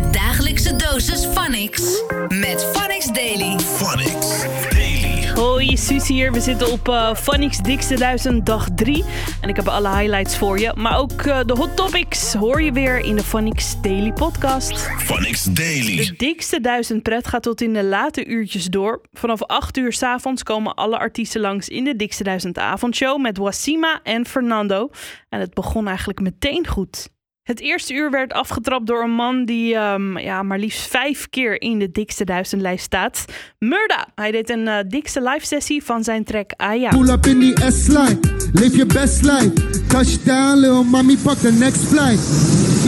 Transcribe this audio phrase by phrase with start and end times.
[0.00, 3.58] Je dagelijkse dosis Phonix met Phonix Daily.
[3.58, 5.28] Phonics Daily.
[5.34, 6.32] Hoi, Suus hier.
[6.32, 9.04] We zitten op uh, Phonics Dikste 1000 dag 3.
[9.40, 10.72] En ik heb alle highlights voor je.
[10.76, 14.78] Maar ook eh, de hot topics hoor je weer in de Phonics Daily podcast.
[14.82, 16.14] Phonics De Daily.
[16.16, 19.00] dikste 1000 pret gaat tot in de late uurtjes door.
[19.12, 24.00] Vanaf 8 uur s'avonds komen alle artiesten langs in de Dikste 1000 avondshow met Wasima
[24.02, 24.90] en Fernando.
[25.28, 27.08] En het begon eigenlijk meteen goed.
[27.50, 31.62] Het eerste uur werd afgetrapt door een man die ehm, ja, maar liefst vijf keer
[31.62, 33.24] in de dikste duizendlijst staat.
[33.58, 34.06] Murda.
[34.14, 36.88] Hij deed een eh, dikste live sessie van zijn track Aya.
[36.88, 38.18] Pull up in the S-line,
[38.52, 39.50] live your best life.
[39.86, 42.20] Touchdown, little mommy, fuck the next flight.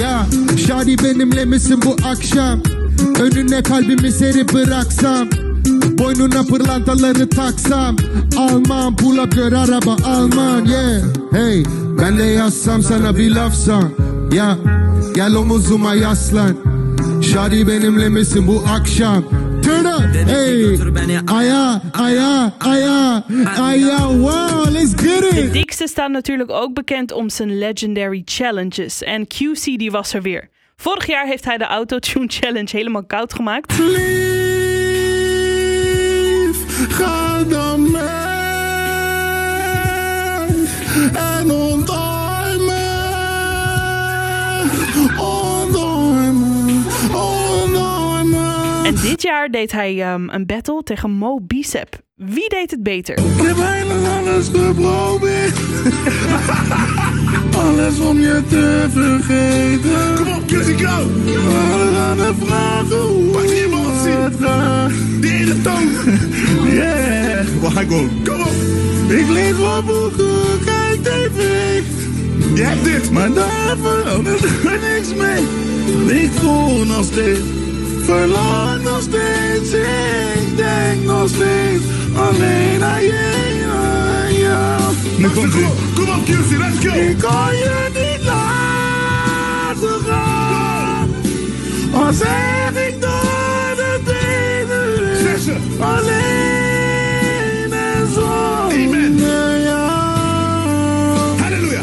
[0.00, 0.26] Ya,
[0.56, 2.62] Shadi benimle misin bu akşam?
[3.20, 5.28] Önüne kalbimi serip bıraksam.
[5.98, 7.96] Boynuna pırlantaları taksam.
[8.36, 11.02] Alman, pull up gör araba Alman, yeah.
[11.32, 11.64] Hey,
[11.98, 13.18] ben de yazsam sana.
[14.30, 14.56] Ya,
[15.14, 16.56] gel omuzuma yaslan.
[17.22, 19.24] Shadi benimle misin bu akşam?
[19.62, 20.78] Turn up, hey.
[21.26, 23.22] Aya, aya, aya,
[23.58, 25.52] aya, wow, let's get De it.
[25.52, 29.02] dikste staat natuurlijk ook bekend om zijn legendary challenges.
[29.02, 30.48] En QC die was er weer.
[30.76, 33.78] Vorig jaar heeft hij de Autotune Challenge helemaal koud gemaakt.
[33.78, 34.37] Lief,
[49.02, 52.00] dit jaar deed hij ehm, een battle tegen Mo Bicep.
[52.14, 53.18] Wie deed het beter?
[53.18, 55.56] Ik heb bijna alles geprobeerd,
[57.66, 60.24] alles om je te vergeten.
[60.24, 61.06] Kom op, Kissy, go!
[61.72, 63.38] Alles aan de vragen hoe
[64.06, 64.90] het gaat.
[65.20, 65.88] De ene toon.
[66.72, 67.46] Yeah.
[67.60, 68.10] Waar ga ik gewoon?
[68.24, 68.52] Kom op!
[69.08, 71.82] Ik lees wat boeken, kijk tv.
[72.54, 75.42] Je hebt dit, maar daar verandert er niks mee.
[76.22, 77.40] Ik voel nog steeds,
[78.08, 79.72] verlang nog steeds.
[79.72, 81.84] Ik denk nog steeds
[82.16, 84.94] alleen aan je, aan jou.
[85.18, 85.66] Nu komt ie.
[85.94, 86.94] Kom op, QC, let's go!
[86.94, 91.08] Ik kan je niet laten gaan.
[91.94, 95.80] Al zeg ik door de tenen.
[95.80, 98.26] Alleen en zo.
[98.70, 99.18] Amen.
[101.40, 101.82] Halleluja.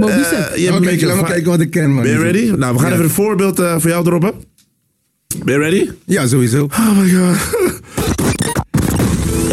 [0.00, 2.02] Eh, je hebt Oké, beetje laat maar kijken wat ik ken, man.
[2.02, 2.50] Ben je ready?
[2.56, 2.92] Nou, we gaan Ja.
[2.92, 4.32] even een voorbeeld eh, voor jou droppen.
[5.46, 5.90] Ben je ready?
[6.04, 6.68] Ja, sowieso.
[6.70, 7.36] Oh my god.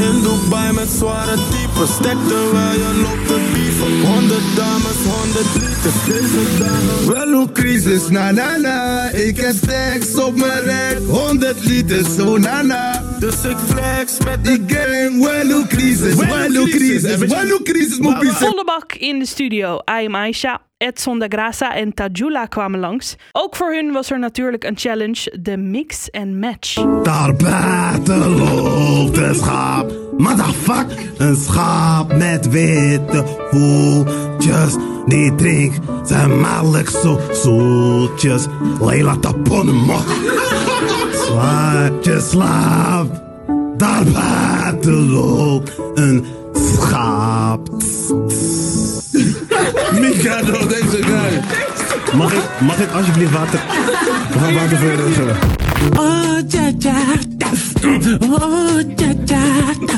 [0.05, 6.05] In Dubai met zware types Stek terwijl je loopt te dieven 100 dames, 100 liters
[6.05, 9.09] Deze dagen Wel een crisis, na na na.
[9.09, 10.97] Ik heb stacks op mijn rek.
[11.07, 13.02] 100 liter, zo na na.
[13.23, 17.01] Dus ik flex met Die gang, wel een crisis, Wel wel een een crisis.
[17.03, 18.35] crisis, wel een crisis, pisse.
[18.45, 19.75] Volle bak in de studio.
[19.75, 23.15] I am Aisha, Edson da Graça en Tajula kwamen langs.
[23.31, 26.73] Ook voor hun was er natuurlijk een challenge, de mix and match.
[27.03, 29.91] Daar buiten loopt een schaap.
[30.17, 34.75] Motherfuck, een schaap met witte voetjes.
[35.05, 38.45] Die drinkt zijn melk zo zoetjes.
[38.81, 40.05] Leila taponnen mok.
[41.25, 43.21] Slaap je slaap.
[43.77, 47.69] Daar buiten loopt een schaap.
[49.99, 51.41] Mikado, deze guy.
[52.17, 53.59] Mag ik, mag ik alsjeblieft water?
[54.31, 55.37] We gaan water voor je regelen.
[55.97, 56.93] Oh, ja, ja,
[57.29, 57.47] da.
[58.29, 59.45] Oh, ja, ja,
[59.85, 59.97] da.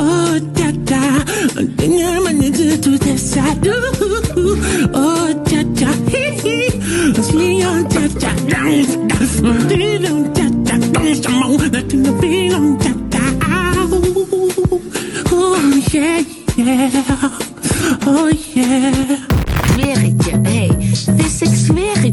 [0.00, 1.22] Oh, ja, ja.
[1.76, 3.34] Dingen maar niet te doen, dus
[16.56, 17.30] ja.
[18.06, 18.30] Oh.
[19.76, 20.08] Oh,
[20.42, 20.76] hey.
[21.16, 22.04] Wist ik zweer.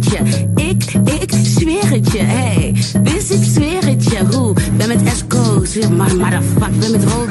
[0.56, 1.90] Ik, ik zweer
[2.26, 2.74] hey.
[3.04, 4.26] Wist ik zweer het je.
[4.32, 4.54] Hoe?
[4.78, 6.80] Ben met Esco, zweer maar, motherfuck.
[6.80, 7.23] Ben met Roldy,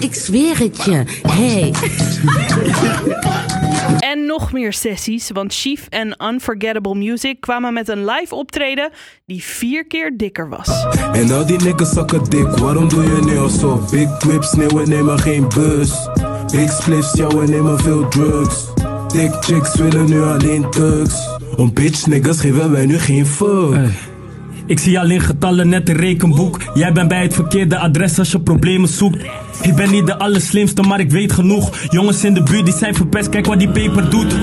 [0.00, 1.72] ik zweer het je, hey.
[3.98, 8.90] En nog meer sessies, want Chief en Unforgettable Music kwamen met een live optreden
[9.26, 10.86] die vier keer dikker was.
[11.12, 13.84] En al die niggas zakken dik Waarom doe je nu al zo?
[13.90, 16.08] Big whips, nee we nemen geen bus
[16.52, 18.64] Big spliffs, ja we nemen veel drugs
[19.12, 23.90] Dick chicks willen nu alleen drugs Om bitch niggas geven wij nu geen fuck
[24.66, 26.60] Ik zie alleen getallen net een rekenboek.
[26.74, 29.24] Jij bent bij het verkeerde adres als je problemen zoekt.
[29.62, 31.70] Ik ben niet de allerslimste, maar ik weet genoeg.
[31.88, 34.34] Jongens in de buurt die zijn verpest, kijk wat die peper doet.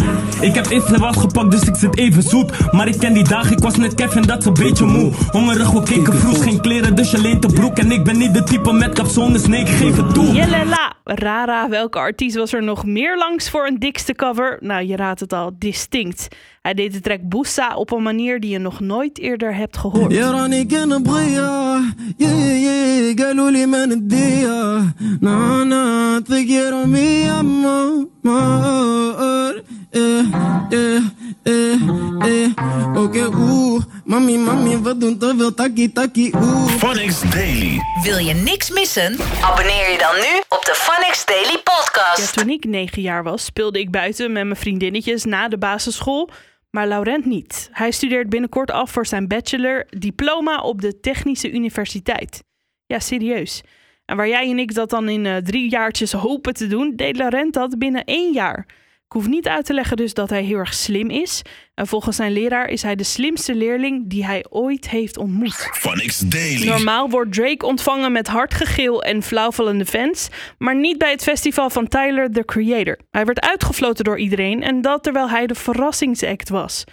[0.41, 2.71] Ik heb even was gepakt, dus ik zit even zoet.
[2.71, 5.11] Maar ik ken die dagen, ik was net Kevin, dat is een beetje moe.
[5.31, 7.77] Hongerig, we keken vroeg, geen kleren, dus je leent de broek.
[7.77, 10.31] En ik ben niet de type met capsones, nee, ik geef het toe.
[10.33, 14.57] Jellela, Rara, welke artiest was er nog meer langs voor een dikste cover?
[14.59, 16.27] Nou, je raadt het al, distinct.
[16.61, 20.13] Hij deed de track Boossa op een manier die je nog nooit eerder hebt gehoord.
[22.20, 27.42] يا راني كان بغية يا يا يا قالوا لي ما ندية نا نا تغيروا مية
[27.42, 29.62] ما ما
[29.94, 30.24] ايه
[30.72, 31.02] ايه
[31.46, 31.78] ايه
[32.24, 32.48] ايه
[32.96, 37.74] اوكي اوه مامي مامي بدو نطفي تاكي تاكي اوه Phonics Daily.
[38.04, 39.16] Wil je niks missen?
[39.42, 42.32] Abonneer je dan nu op de Phonics Daily Ja, Podcast.
[42.36, 46.30] toen ik negen jaar was, speelde ik buiten met mijn vriendinnetjes na de basisschool.
[46.69, 47.69] Maar Laurent niet.
[47.71, 52.43] Hij studeert binnenkort af voor zijn bachelor diploma op de Technische Universiteit.
[52.85, 53.63] Ja, serieus.
[54.05, 57.17] En waar jij en ik dat dan in eh, drie jaartjes hopen te doen, deed
[57.17, 58.65] Laurent dat binnen één jaar.
[59.07, 61.41] Ik hoef niet uit te leggen dus dat hij heel erg slim is.
[61.73, 65.69] En volgens zijn leraar is hij de slimste leerling die hij ooit heeft ontmoet.
[66.31, 66.65] Daily.
[66.65, 70.27] Normaal wordt Drake ontvangen met hard gegil en flauwvallende fans,
[70.57, 72.97] maar niet bij het festival van Tyler, the Creator.
[73.11, 76.83] Hij werd uitgefloten door iedereen en dat terwijl hij de verrassingsact was.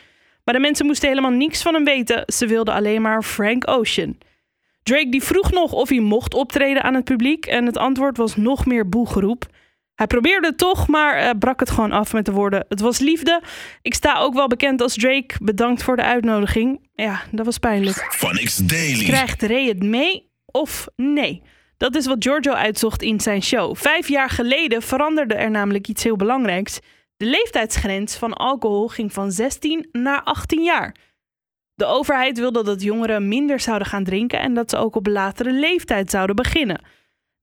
[0.44, 4.18] Maar de mensen moesten helemaal niks van hem weten, ze wilden alleen maar Frank Ocean.
[4.82, 8.36] Drake die vroeg nog of hij mocht optreden aan het publiek en het antwoord was
[8.36, 9.46] nog meer boegeroep.
[9.94, 12.98] Hij probeerde het toch, maar eh, brak het gewoon af met de woorden: Het was
[12.98, 13.42] liefde.
[13.82, 15.34] Ik sta ook wel bekend als Drake.
[15.42, 16.88] Bedankt voor de uitnodiging.
[16.94, 18.06] Ja, dat was pijnlijk.
[18.10, 19.04] Phonics Daily.
[19.04, 21.42] Krijgt Ray het mee of nee?
[21.76, 23.76] Dat is wat Giorgio uitzocht in zijn show.
[23.76, 26.78] Vijf jaar geleden veranderde er namelijk iets heel belangrijks.
[27.16, 30.94] De leeftijdsgrens van alcohol ging van 16 naar 18 jaar.
[31.74, 35.52] De overheid wilde dat jongeren minder zouden gaan drinken en dat ze ook op latere
[35.52, 36.80] leeftijd zouden beginnen.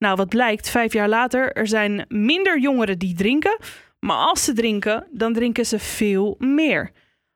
[0.02, 3.58] Nou, wat blijkt, vijf jaar later, er zijn minder jongeren die drinken.
[4.00, 6.92] Maar als ze drinken, dan drinken ze veel meer.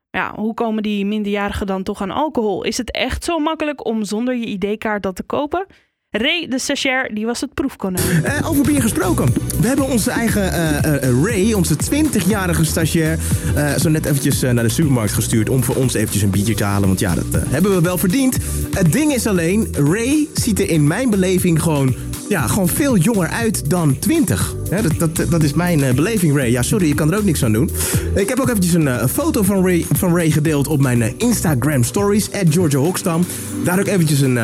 [0.09, 2.63] Ja, hoe komen die minderjarigen dan toch aan alcohol?
[2.63, 5.65] Is het echt zo makkelijk om zonder je ID-kaart dat te kopen?
[6.09, 8.23] Ray, de stagiair, die was het proefkonijn.
[8.23, 9.33] Eh, over bier gesproken.
[9.61, 13.19] We hebben onze eigen eh, eh, Ray, onze 20-jarige stagiair,
[13.55, 16.55] eh, zo net eventjes eh, naar de supermarkt gestuurd om voor ons eventjes een biertje
[16.55, 16.87] te halen.
[16.87, 18.37] Want ja, dat eh, hebben we wel verdiend.
[18.73, 21.95] Het ding is alleen, Ray ziet er in mijn beleving gewoon,
[22.27, 24.55] ja, gewoon veel jonger uit dan 20.
[24.69, 26.51] Hè, dat, dat, dat is mijn eh, beleving, Ray.
[26.51, 27.69] Ja, sorry, je kan er ook niks aan doen.
[28.15, 31.13] Ik heb ook eventjes een eh, foto van Ray, van Ray gedeeld op mijn eh,
[31.17, 33.25] Instagram stories, at Georgia Hokstam.
[33.63, 34.35] Daar ook eventjes een,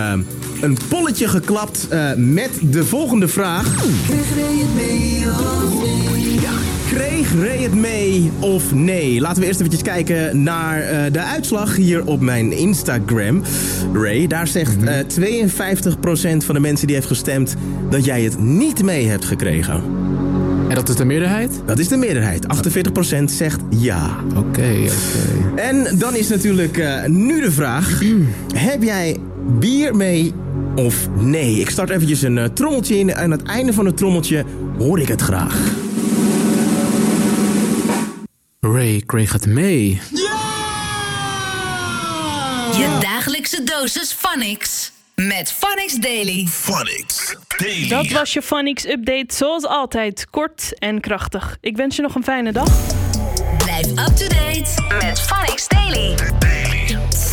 [0.62, 3.84] een polletje geklapt met de volgende vraag.
[7.02, 9.22] Kreeg Ray het mee of nee?
[9.22, 13.44] Laten we eerst eventjes kijken naar eh, de uitslag hier op mijn Instagram.
[13.94, 17.56] Ray, daar zegt eh 52% van de mensen die heeft gestemd
[17.90, 19.84] dat jij het niet mee hebt gekregen.
[20.70, 21.62] En dat is de meerderheid?
[21.66, 22.46] Dat is de meerderheid.
[23.20, 24.16] 48% zegt ja.
[24.36, 25.62] Oké, oké.
[25.62, 28.02] En dan is natuurlijk eh, nu de vraag:
[28.54, 29.18] heb jij
[29.60, 30.34] bier mee
[30.76, 31.60] of nee?
[31.60, 33.10] Ik start eventjes een eh, trommeltje in.
[33.10, 34.46] En aan het einde van het trommeltje
[34.78, 35.90] hoor ik het graag.
[38.68, 40.02] Ray kreeg het mee.
[42.78, 44.92] Je dagelijkse dosis Phonics.
[45.16, 46.48] Met Phonics Daily.
[46.48, 47.88] Phonics Daily.
[47.88, 51.58] Dat was je Phonics update, zoals altijd, kort en krachtig.
[51.62, 52.70] Ik wens je nog een fijne dag.
[53.58, 54.72] Blijf up to date
[55.02, 56.16] met Phonics Daily.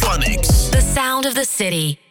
[0.01, 0.69] Phonics.
[0.69, 2.08] The sound of the city.